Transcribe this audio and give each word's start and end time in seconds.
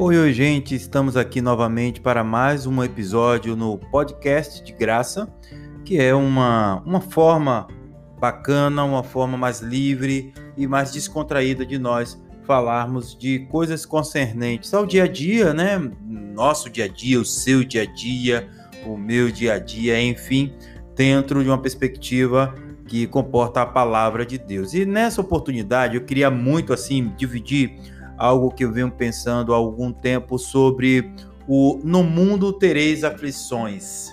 Oi, 0.00 0.16
oi, 0.16 0.32
gente, 0.32 0.76
estamos 0.76 1.16
aqui 1.16 1.42
novamente 1.42 2.00
para 2.00 2.22
mais 2.22 2.66
um 2.66 2.84
episódio 2.84 3.56
no 3.56 3.76
podcast 3.76 4.62
de 4.62 4.72
graça, 4.72 5.28
que 5.84 6.00
é 6.00 6.14
uma, 6.14 6.80
uma 6.86 7.00
forma 7.00 7.66
bacana, 8.20 8.84
uma 8.84 9.02
forma 9.02 9.36
mais 9.36 9.58
livre 9.58 10.32
e 10.56 10.68
mais 10.68 10.92
descontraída 10.92 11.66
de 11.66 11.80
nós 11.80 12.16
falarmos 12.44 13.18
de 13.18 13.40
coisas 13.50 13.84
concernentes 13.84 14.72
ao 14.72 14.86
dia 14.86 15.02
a 15.02 15.08
dia, 15.08 15.52
né? 15.52 15.90
Nosso 16.06 16.70
dia 16.70 16.84
a 16.84 16.88
dia, 16.88 17.20
o 17.20 17.24
seu 17.24 17.64
dia 17.64 17.82
a 17.82 17.86
dia, 17.86 18.48
o 18.86 18.96
meu 18.96 19.32
dia 19.32 19.54
a 19.54 19.58
dia, 19.58 20.00
enfim, 20.00 20.54
dentro 20.94 21.42
de 21.42 21.50
uma 21.50 21.58
perspectiva 21.60 22.54
que 22.86 23.04
comporta 23.08 23.62
a 23.62 23.66
palavra 23.66 24.24
de 24.24 24.38
Deus. 24.38 24.74
E 24.74 24.86
nessa 24.86 25.20
oportunidade 25.20 25.96
eu 25.96 26.04
queria 26.04 26.30
muito 26.30 26.72
assim 26.72 27.12
dividir 27.16 27.97
algo 28.18 28.50
que 28.50 28.64
eu 28.64 28.72
venho 28.72 28.90
pensando 28.90 29.54
há 29.54 29.56
algum 29.56 29.92
tempo 29.92 30.38
sobre 30.38 31.12
o 31.46 31.80
no 31.82 32.02
mundo 32.02 32.52
tereis 32.52 33.04
aflições, 33.04 34.12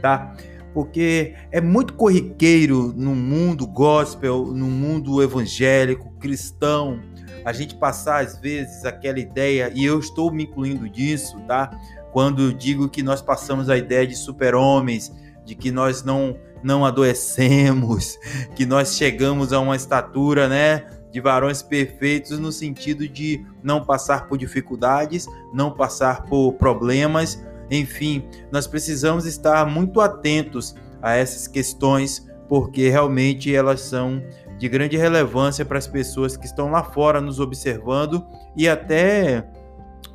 tá? 0.00 0.34
Porque 0.72 1.34
é 1.50 1.60
muito 1.60 1.94
corriqueiro 1.94 2.94
no 2.96 3.14
mundo 3.14 3.66
gospel, 3.66 4.46
no 4.46 4.66
mundo 4.66 5.20
evangélico, 5.22 6.12
cristão, 6.18 7.00
a 7.44 7.52
gente 7.52 7.74
passar 7.74 8.24
às 8.24 8.38
vezes 8.38 8.84
aquela 8.84 9.18
ideia, 9.18 9.72
e 9.74 9.84
eu 9.84 9.98
estou 9.98 10.32
me 10.32 10.44
incluindo 10.44 10.88
disso, 10.88 11.38
tá? 11.46 11.70
Quando 12.12 12.52
digo 12.52 12.88
que 12.88 13.02
nós 13.02 13.20
passamos 13.20 13.68
a 13.68 13.76
ideia 13.76 14.06
de 14.06 14.14
super-homens, 14.14 15.12
de 15.44 15.54
que 15.54 15.70
nós 15.70 16.02
não 16.02 16.36
não 16.62 16.84
adoecemos, 16.84 18.18
que 18.54 18.66
nós 18.66 18.94
chegamos 18.94 19.50
a 19.52 19.58
uma 19.60 19.74
estatura, 19.76 20.46
né, 20.46 20.84
de 21.10 21.20
varões 21.20 21.62
perfeitos 21.62 22.38
no 22.38 22.52
sentido 22.52 23.08
de 23.08 23.44
não 23.62 23.84
passar 23.84 24.28
por 24.28 24.38
dificuldades, 24.38 25.26
não 25.52 25.72
passar 25.72 26.24
por 26.24 26.52
problemas, 26.54 27.42
enfim, 27.70 28.24
nós 28.50 28.66
precisamos 28.66 29.26
estar 29.26 29.64
muito 29.66 30.00
atentos 30.00 30.74
a 31.00 31.14
essas 31.14 31.46
questões, 31.46 32.28
porque 32.48 32.88
realmente 32.88 33.54
elas 33.54 33.80
são 33.80 34.22
de 34.58 34.68
grande 34.68 34.96
relevância 34.96 35.64
para 35.64 35.78
as 35.78 35.86
pessoas 35.86 36.36
que 36.36 36.44
estão 36.44 36.70
lá 36.70 36.82
fora 36.82 37.20
nos 37.20 37.40
observando 37.40 38.26
e 38.56 38.68
até, 38.68 39.48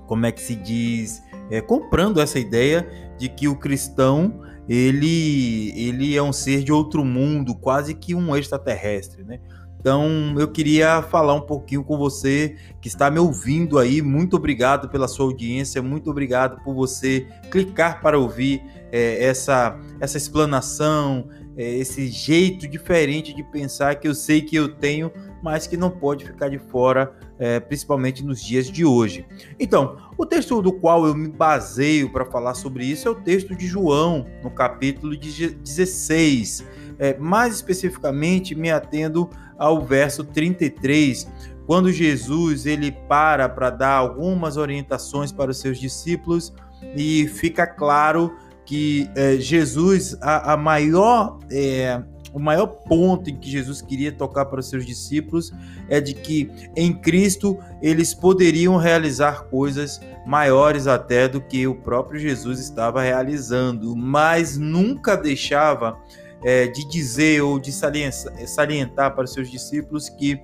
como 0.05 0.25
é 0.25 0.31
que 0.31 0.41
se 0.41 0.55
diz, 0.55 1.23
é, 1.49 1.61
comprando 1.61 2.21
essa 2.21 2.37
ideia 2.37 2.87
de 3.17 3.29
que 3.29 3.47
o 3.47 3.55
cristão 3.55 4.41
ele, 4.67 5.71
ele 5.75 6.15
é 6.15 6.21
um 6.21 6.33
ser 6.33 6.63
de 6.63 6.71
outro 6.71 7.05
mundo, 7.05 7.55
quase 7.55 7.93
que 7.93 8.15
um 8.15 8.35
extraterrestre, 8.35 9.23
né? 9.23 9.39
Então, 9.85 10.33
eu 10.39 10.47
queria 10.47 11.03
falar 11.03 11.35
um 11.35 11.41
pouquinho 11.41 11.83
com 11.83 11.95
você 11.95 12.55
que 12.81 12.87
está 12.87 13.11
me 13.11 13.19
ouvindo 13.19 13.77
aí. 13.77 14.01
Muito 14.01 14.35
obrigado 14.35 14.89
pela 14.89 15.07
sua 15.07 15.27
audiência, 15.27 15.79
muito 15.79 16.09
obrigado 16.09 16.59
por 16.63 16.73
você 16.73 17.27
clicar 17.51 18.01
para 18.01 18.17
ouvir 18.17 18.63
é, 18.91 19.23
essa, 19.23 19.79
essa 19.99 20.17
explanação, 20.17 21.29
é, 21.55 21.75
esse 21.75 22.07
jeito 22.07 22.67
diferente 22.67 23.31
de 23.31 23.43
pensar 23.43 23.93
que 23.99 24.07
eu 24.07 24.15
sei 24.15 24.41
que 24.41 24.55
eu 24.55 24.73
tenho, 24.73 25.11
mas 25.43 25.67
que 25.67 25.77
não 25.77 25.91
pode 25.91 26.25
ficar 26.25 26.49
de 26.49 26.57
fora, 26.57 27.15
é, 27.37 27.59
principalmente 27.59 28.25
nos 28.25 28.43
dias 28.43 28.65
de 28.65 28.83
hoje. 28.83 29.23
Então, 29.59 29.97
o 30.17 30.25
texto 30.25 30.63
do 30.63 30.73
qual 30.73 31.05
eu 31.05 31.13
me 31.13 31.27
baseio 31.27 32.11
para 32.11 32.25
falar 32.25 32.55
sobre 32.55 32.85
isso 32.85 33.07
é 33.07 33.11
o 33.11 33.15
texto 33.21 33.55
de 33.55 33.67
João, 33.67 34.25
no 34.41 34.49
capítulo 34.49 35.15
16. 35.15 36.65
É, 36.99 37.17
mais 37.17 37.55
especificamente, 37.55 38.55
me 38.55 38.71
atendo 38.71 39.29
ao 39.57 39.81
verso 39.81 40.23
33, 40.23 41.27
quando 41.65 41.91
Jesus 41.91 42.65
ele 42.65 42.91
para 42.91 43.49
para 43.49 43.69
dar 43.69 43.93
algumas 43.93 44.57
orientações 44.57 45.31
para 45.31 45.51
os 45.51 45.57
seus 45.57 45.79
discípulos 45.79 46.53
e 46.95 47.27
fica 47.27 47.65
claro 47.65 48.35
que 48.65 49.09
é, 49.15 49.37
Jesus 49.37 50.17
a, 50.21 50.53
a 50.53 50.57
maior 50.57 51.39
é, 51.51 52.01
o 52.35 52.39
maior 52.39 52.67
ponto 52.67 53.29
em 53.29 53.37
que 53.37 53.49
Jesus 53.49 53.81
queria 53.81 54.11
tocar 54.11 54.45
para 54.45 54.59
os 54.59 54.69
seus 54.69 54.85
discípulos 54.85 55.53
é 55.87 56.01
de 56.01 56.13
que 56.13 56.51
em 56.75 56.93
Cristo 56.93 57.57
eles 57.81 58.13
poderiam 58.13 58.75
realizar 58.75 59.45
coisas 59.45 60.01
maiores 60.25 60.85
até 60.85 61.29
do 61.29 61.39
que 61.39 61.65
o 61.65 61.75
próprio 61.75 62.19
Jesus 62.19 62.59
estava 62.59 63.01
realizando, 63.01 63.95
mas 63.95 64.57
nunca 64.57 65.15
deixava 65.15 65.97
é, 66.45 66.67
de 66.67 66.87
dizer 66.87 67.41
ou 67.41 67.59
de 67.59 67.71
salientar, 67.71 69.15
para 69.15 69.23
os 69.23 69.33
seus 69.33 69.49
discípulos 69.49 70.07
que 70.09 70.39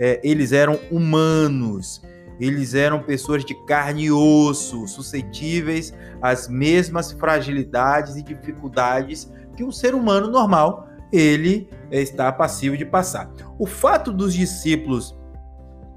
é, 0.00 0.20
eles 0.24 0.50
eram 0.50 0.80
humanos, 0.90 2.02
eles 2.40 2.74
eram 2.74 3.00
pessoas 3.00 3.44
de 3.44 3.54
carne 3.64 4.06
e 4.06 4.10
osso, 4.10 4.88
suscetíveis 4.88 5.94
às 6.20 6.48
mesmas 6.48 7.12
fragilidades 7.12 8.16
e 8.16 8.22
dificuldades 8.22 9.32
que 9.56 9.62
um 9.62 9.70
ser 9.70 9.94
humano 9.94 10.28
normal 10.28 10.88
ele 11.12 11.70
está 11.92 12.32
passivo 12.32 12.76
de 12.76 12.84
passar. 12.84 13.30
O 13.56 13.64
fato 13.64 14.12
dos 14.12 14.34
discípulos 14.34 15.16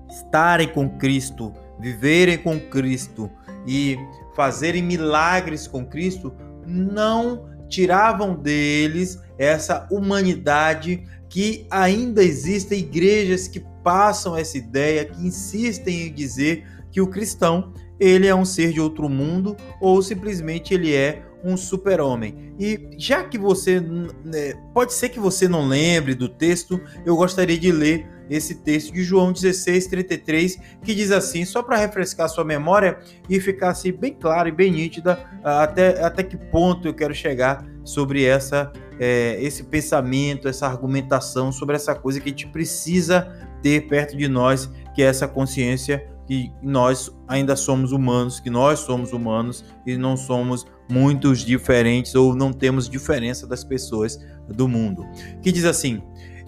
estarem 0.07 0.67
com 0.67 0.87
Cristo, 0.99 1.51
viverem 1.79 2.37
com 2.37 2.59
Cristo 2.59 3.27
e 3.65 3.97
fazerem 4.35 4.83
milagres 4.83 5.65
com 5.65 5.83
Cristo 5.83 6.31
não 6.63 7.49
tiravam 7.67 8.35
deles 8.35 9.19
essa 9.37 9.87
humanidade 9.91 11.03
que 11.29 11.65
ainda 11.69 12.23
existem 12.23 12.79
igrejas 12.79 13.47
que 13.47 13.63
passam 13.83 14.35
essa 14.35 14.57
ideia, 14.57 15.05
que 15.05 15.25
insistem 15.25 16.07
em 16.07 16.13
dizer 16.13 16.65
que 16.91 17.01
o 17.01 17.07
cristão 17.07 17.73
ele 17.99 18.27
é 18.27 18.35
um 18.35 18.45
ser 18.45 18.71
de 18.71 18.79
outro 18.79 19.09
mundo 19.09 19.55
ou 19.81 20.01
simplesmente 20.01 20.73
ele 20.73 20.93
é 20.93 21.23
um 21.43 21.55
super-homem. 21.55 22.53
E 22.59 22.89
já 22.97 23.23
que 23.23 23.37
você 23.37 23.79
né, 23.79 24.53
pode 24.73 24.93
ser 24.93 25.09
que 25.09 25.19
você 25.19 25.47
não 25.47 25.67
lembre 25.67 26.15
do 26.15 26.27
texto, 26.27 26.79
eu 27.05 27.15
gostaria 27.15 27.57
de 27.57 27.71
ler 27.71 28.07
esse 28.29 28.55
texto 28.55 28.93
de 28.93 29.03
João 29.03 29.31
16, 29.31 29.87
33, 29.87 30.59
que 30.83 30.93
diz 30.93 31.11
assim, 31.11 31.45
só 31.45 31.63
para 31.63 31.77
refrescar 31.77 32.27
sua 32.27 32.43
memória 32.43 32.99
e 33.29 33.39
ficar 33.39 33.69
assim 33.69 33.91
bem 33.91 34.13
claro 34.13 34.49
e 34.49 34.51
bem 34.51 34.71
nítida 34.71 35.19
até, 35.43 36.03
até 36.03 36.23
que 36.23 36.35
ponto 36.35 36.87
eu 36.87 36.93
quero 36.93 37.13
chegar 37.13 37.65
sobre 37.83 38.25
essa 38.25 38.71
é, 38.99 39.37
esse 39.41 39.63
pensamento, 39.63 40.47
essa 40.47 40.67
argumentação, 40.67 41.51
sobre 41.51 41.75
essa 41.75 41.95
coisa 41.95 42.19
que 42.19 42.29
a 42.29 42.31
gente 42.31 42.47
precisa 42.47 43.31
ter 43.61 43.87
perto 43.87 44.15
de 44.15 44.27
nós, 44.27 44.69
que 44.93 45.01
é 45.01 45.05
essa 45.05 45.27
consciência 45.27 46.07
que 46.27 46.51
nós 46.61 47.09
ainda 47.27 47.55
somos 47.55 47.91
humanos, 47.93 48.39
que 48.39 48.49
nós 48.49 48.79
somos 48.79 49.13
humanos 49.13 49.63
e 49.85 49.95
não 49.95 50.17
somos 50.17 50.65
muitos 50.89 51.39
diferentes 51.39 52.15
ou 52.15 52.35
não 52.35 52.51
temos 52.51 52.89
diferença 52.89 53.47
das 53.47 53.63
pessoas 53.63 54.19
do 54.47 54.67
mundo. 54.67 55.05
Que 55.41 55.51
diz 55.51 55.63
assim: 55.63 56.01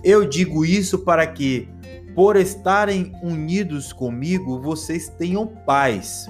Eu 0.04 0.28
digo 0.28 0.66
isso 0.66 1.00
para 1.00 1.26
que, 1.26 1.70
por 2.14 2.36
estarem 2.36 3.14
unidos 3.24 3.94
comigo, 3.94 4.62
vocês 4.62 5.08
tenham 5.18 5.48
paz. 5.48 6.30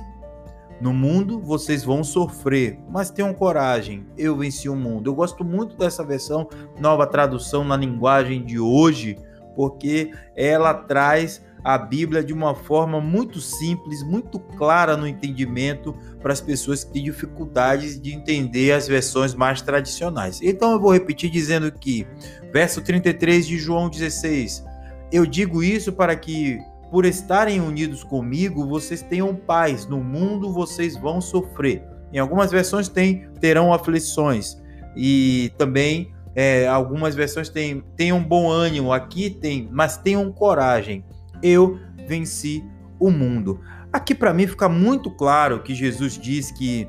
No 0.81 0.93
mundo 0.93 1.39
vocês 1.39 1.83
vão 1.83 2.03
sofrer, 2.03 2.79
mas 2.89 3.09
tenham 3.09 3.33
coragem. 3.33 4.05
Eu 4.17 4.37
venci 4.37 4.69
o 4.69 4.75
mundo. 4.75 5.09
Eu 5.09 5.15
gosto 5.15 5.43
muito 5.43 5.75
dessa 5.75 6.03
versão, 6.03 6.47
nova 6.79 7.05
tradução 7.05 7.63
na 7.63 7.75
linguagem 7.75 8.45
de 8.45 8.59
hoje, 8.59 9.17
porque 9.55 10.11
ela 10.35 10.73
traz 10.73 11.41
a 11.63 11.77
Bíblia 11.77 12.23
de 12.23 12.31
uma 12.31 12.55
forma 12.55 13.01
muito 13.01 13.41
simples, 13.41 14.01
muito 14.03 14.39
clara 14.39 14.95
no 14.95 15.07
entendimento 15.07 15.93
para 16.21 16.31
as 16.31 16.39
pessoas 16.39 16.83
que 16.83 16.93
têm 16.93 17.03
dificuldades 17.03 17.99
de 17.99 18.13
entender 18.13 18.71
as 18.71 18.87
versões 18.87 19.33
mais 19.33 19.61
tradicionais. 19.61 20.39
Então 20.41 20.71
eu 20.71 20.79
vou 20.79 20.93
repetir 20.93 21.29
dizendo 21.29 21.71
que, 21.71 22.07
verso 22.51 22.81
33 22.81 23.45
de 23.45 23.57
João 23.57 23.89
16, 23.89 24.63
eu 25.11 25.25
digo 25.25 25.63
isso 25.63 25.91
para 25.91 26.15
que, 26.15 26.59
por 26.91 27.05
estarem 27.05 27.61
unidos 27.61 28.03
comigo, 28.03 28.67
vocês 28.67 29.01
tenham 29.01 29.35
paz. 29.35 29.85
No 29.85 30.03
mundo 30.03 30.51
vocês 30.51 30.97
vão 30.97 31.21
sofrer. 31.21 31.83
Em 32.11 32.17
algumas 32.17 32.51
versões 32.51 32.89
tem 32.89 33.29
terão 33.39 33.73
aflições 33.73 34.57
e 34.95 35.51
também 35.57 36.11
é, 36.35 36.67
algumas 36.67 37.13
versões 37.13 37.49
têm 37.49 37.83
tenham 37.95 38.23
bom 38.23 38.49
ânimo. 38.49 38.91
Aqui 38.91 39.29
tem, 39.29 39.69
mas 39.71 39.97
tenham 39.97 40.31
coragem 40.31 41.03
eu 41.41 41.79
venci 42.07 42.63
o 42.99 43.09
mundo. 43.09 43.59
Aqui 43.91 44.13
para 44.13 44.33
mim 44.33 44.47
fica 44.47 44.67
muito 44.67 45.09
claro 45.11 45.61
que 45.63 45.73
Jesus 45.73 46.17
diz 46.17 46.51
que 46.51 46.87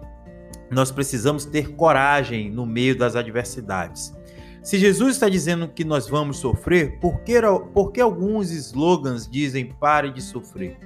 nós 0.70 0.91
precisamos 0.91 1.44
ter 1.44 1.73
coragem 1.75 2.50
no 2.50 2.67
meio 2.67 2.96
das 2.96 3.17
adversidades. 3.17 4.14
Se 4.62 4.78
Jesus 4.78 5.14
está 5.14 5.28
dizendo 5.28 5.68
que 5.68 5.84
nós 5.84 6.06
vamos 6.06 6.38
sofrer, 6.38 6.98
por 7.00 7.20
que, 7.20 7.40
por 7.72 7.92
que 7.92 8.00
alguns 8.00 8.50
slogans 8.50 9.26
dizem 9.26 9.66
pare 9.66 10.12
de 10.12 10.20
sofrer? 10.20 10.76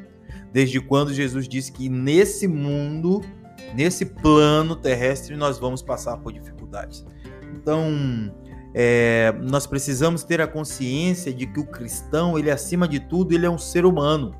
Desde 0.52 0.80
quando 0.80 1.12
Jesus 1.12 1.48
disse 1.48 1.72
que 1.72 1.88
nesse 1.88 2.46
mundo, 2.46 3.20
nesse 3.74 4.06
plano 4.06 4.76
terrestre, 4.76 5.34
nós 5.34 5.58
vamos 5.58 5.82
passar 5.82 6.16
por 6.18 6.32
dificuldades. 6.32 7.04
Então, 7.52 8.32
é, 8.72 9.34
nós 9.42 9.66
precisamos 9.66 10.22
ter 10.22 10.40
a 10.40 10.46
consciência 10.46 11.32
de 11.32 11.44
que 11.44 11.58
o 11.58 11.66
cristão, 11.66 12.38
ele 12.38 12.52
acima 12.52 12.86
de 12.86 13.00
tudo, 13.00 13.34
ele 13.34 13.44
é 13.46 13.50
um 13.50 13.58
ser 13.58 13.84
humano. 13.84 14.32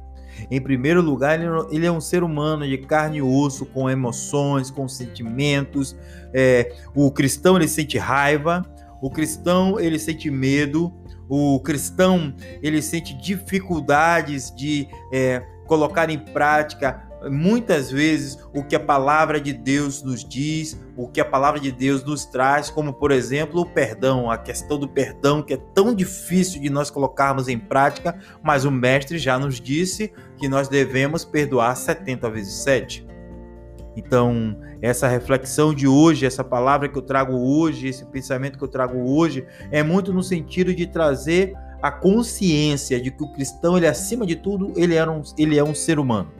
Em 0.51 0.61
primeiro 0.61 1.01
lugar, 1.01 1.41
ele 1.71 1.87
é 1.87 1.91
um 1.91 2.01
ser 2.01 2.23
humano 2.23 2.67
de 2.67 2.79
carne 2.79 3.19
e 3.19 3.23
osso, 3.23 3.67
com 3.67 3.91
emoções, 3.91 4.71
com 4.71 4.89
sentimentos. 4.89 5.97
É, 6.33 6.73
o 6.95 7.11
cristão 7.11 7.57
ele 7.57 7.69
sente 7.69 7.99
raiva, 7.99 8.65
o 9.05 9.11
cristão 9.11 9.79
ele 9.79 9.99
sente 9.99 10.31
medo, 10.31 10.91
o 11.29 11.61
cristão 11.61 12.35
ele 12.63 12.81
sente 12.81 13.13
dificuldades 13.13 14.51
de 14.57 14.89
é, 15.13 15.43
colocar 15.67 16.09
em 16.09 16.19
prática 16.19 17.07
muitas 17.31 17.91
vezes 17.91 18.39
o 18.55 18.65
que 18.65 18.75
a 18.75 18.81
palavra 18.81 19.39
de 19.39 19.53
Deus 19.53 20.03
nos 20.03 20.25
diz, 20.25 20.81
o 20.97 21.07
que 21.07 21.21
a 21.21 21.25
palavra 21.25 21.61
de 21.61 21.71
Deus 21.71 22.03
nos 22.03 22.25
traz, 22.25 22.71
como 22.71 22.95
por 22.95 23.11
exemplo 23.11 23.61
o 23.61 23.67
perdão, 23.67 24.31
a 24.31 24.39
questão 24.39 24.79
do 24.79 24.89
perdão 24.89 25.43
que 25.43 25.53
é 25.53 25.59
tão 25.75 25.95
difícil 25.95 26.63
de 26.63 26.71
nós 26.71 26.89
colocarmos 26.89 27.47
em 27.47 27.59
prática, 27.59 28.19
mas 28.43 28.65
o 28.65 28.71
mestre 28.71 29.19
já 29.19 29.39
nos 29.39 29.61
disse 29.61 30.15
que 30.39 30.49
nós 30.49 30.67
devemos 30.67 31.27
perdoar 31.27 31.77
70 31.77 32.31
vezes 32.31 32.55
7. 32.63 33.07
Então, 33.97 34.57
essa 34.83 35.07
reflexão 35.09 35.73
de 35.73 35.87
hoje, 35.87 36.27
essa 36.27 36.43
palavra 36.43 36.89
que 36.89 36.99
eu 36.99 37.03
trago 37.03 37.35
hoje, 37.35 37.89
esse 37.89 38.05
pensamento 38.07 38.59
que 38.59 38.65
eu 38.65 38.69
trago 38.69 38.99
hoje, 38.99 39.47
é 39.71 39.83
muito 39.83 40.13
no 40.13 40.23
sentido 40.23 40.75
de 40.75 40.87
trazer 40.87 41.55
a 41.81 41.91
consciência 41.91 43.01
de 43.01 43.11
que 43.11 43.23
o 43.23 43.33
cristão, 43.33 43.77
ele 43.77 43.87
acima 43.87 44.27
de 44.27 44.37
tudo, 44.37 44.73
ele 44.75 44.95
é 44.95 45.09
um, 45.09 45.23
ele 45.37 45.59
é 45.59 45.63
um 45.63 45.75
ser 45.75 45.99
humano. 45.99 46.31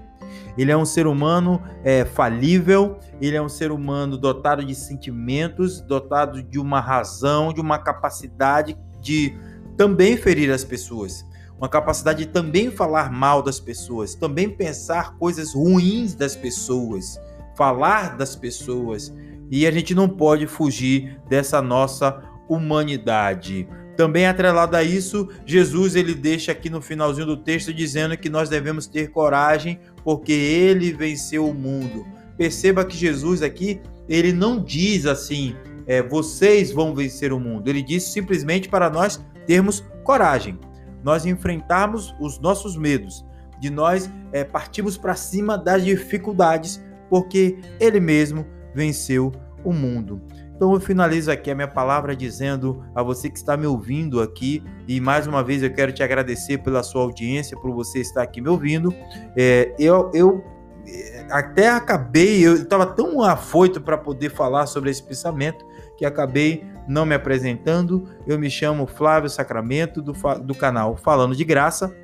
Ele 0.57 0.71
é 0.71 0.77
um 0.77 0.85
ser 0.85 1.07
humano 1.07 1.61
é, 1.83 2.05
falível, 2.05 2.99
ele 3.21 3.37
é 3.37 3.43
um 3.43 3.49
ser 3.49 3.73
humano 3.73 4.17
dotado 4.17 4.65
de 4.65 4.75
sentimentos, 4.75 5.81
dotado 5.81 6.43
de 6.43 6.59
uma 6.59 6.81
razão, 6.81 7.53
de 7.53 7.61
uma 7.61 7.79
capacidade 7.79 8.77
de 9.01 9.37
também 9.77 10.17
ferir 10.17 10.51
as 10.51 10.65
pessoas, 10.65 11.27
uma 11.59 11.69
capacidade 11.69 12.25
de 12.25 12.31
também 12.31 12.71
falar 12.71 13.11
mal 13.11 13.43
das 13.43 13.59
pessoas, 13.59 14.15
também 14.15 14.49
pensar 14.49 15.17
coisas 15.19 15.55
ruins 15.55 16.15
das 16.15 16.37
pessoas, 16.37 17.21
falar 17.57 18.17
das 18.17 18.35
pessoas. 18.37 19.13
E 19.51 19.67
a 19.67 19.71
gente 19.71 19.95
não 19.95 20.09
pode 20.09 20.47
fugir 20.47 21.21
dessa 21.29 21.61
nossa 21.61 22.23
humanidade. 22.49 23.69
Também 23.97 24.27
atrelado 24.27 24.77
a 24.77 24.83
isso, 24.83 25.29
Jesus 25.47 25.95
ele 25.95 26.15
deixa 26.15 26.51
aqui 26.51 26.69
no 26.69 26.83
finalzinho 26.83 27.27
do 27.27 27.37
texto 27.37 27.73
dizendo 27.73 28.17
que 28.17 28.29
nós 28.29 28.49
devemos 28.49 28.87
ter 28.87 29.11
coragem 29.11 29.79
porque 30.03 30.33
ele 30.33 30.93
venceu 30.93 31.49
o 31.49 31.55
mundo. 31.55 32.05
Perceba 32.37 32.85
que 32.85 32.97
Jesus 32.97 33.43
aqui, 33.43 33.81
ele 34.09 34.33
não 34.33 34.61
diz 34.61 35.07
assim, 35.07 35.55
é, 35.87 36.03
vocês 36.03 36.73
vão 36.73 36.95
vencer 36.95 37.33
o 37.33 37.39
mundo. 37.39 37.69
Ele 37.69 37.83
diz 37.83 38.03
simplesmente 38.03 38.69
para 38.69 38.91
nós 38.91 39.25
termos 39.47 39.85
coragem, 40.03 40.59
nós 41.03 41.25
enfrentarmos 41.25 42.15
os 42.19 42.39
nossos 42.41 42.77
medos, 42.77 43.25
de 43.61 43.71
nós 43.71 44.11
é, 44.33 44.43
partirmos 44.43 44.97
para 44.97 45.15
cima 45.15 45.57
das 45.57 45.85
dificuldades, 45.85 46.83
porque 47.15 47.57
ele 47.79 48.01
mesmo 48.01 48.45
venceu 48.75 49.31
o 49.65 49.73
mundo. 49.73 50.21
Então 50.57 50.75
eu 50.75 50.81
finalizo 50.81 51.31
aqui 51.31 51.49
a 51.49 51.55
minha 51.55 51.69
palavra 51.69 52.17
dizendo 52.17 52.85
a 52.93 53.05
você 53.05 53.31
que 53.31 53.39
está 53.39 53.57
me 53.57 53.69
ouvindo 53.69 54.21
aqui, 54.21 54.65
e 54.89 55.01
mais 55.01 55.25
uma 55.25 55.41
vez 55.41 55.63
eu 55.63 55.73
quero 55.73 55.93
te 55.93 56.03
agradecer 56.03 56.59
pela 56.59 56.83
sua 56.83 57.03
audiência, 57.03 57.57
por 57.57 57.73
você 57.73 58.01
estar 58.01 58.21
aqui 58.21 58.41
me 58.41 58.49
ouvindo. 58.49 58.93
É, 59.37 59.73
eu, 59.79 60.11
eu 60.13 60.45
é, 60.89 61.29
até 61.31 61.69
acabei, 61.69 62.45
eu 62.45 62.57
estava 62.57 62.85
tão 62.85 63.23
afoito 63.23 63.81
para 63.81 63.97
poder 63.97 64.31
falar 64.31 64.67
sobre 64.67 64.91
esse 64.91 65.03
pensamento 65.05 65.65
que 65.97 66.05
acabei 66.05 66.67
não 66.89 67.07
me 67.07 67.15
apresentando. 67.15 68.09
Eu 68.27 68.41
me 68.41 68.51
chamo 68.51 68.89
Flávio 68.89 69.31
Sacramento, 69.31 70.03
do, 70.03 70.15
do 70.43 70.55
canal 70.57 70.97
Falando 70.97 71.37
de 71.37 71.45
Graça, 71.45 71.95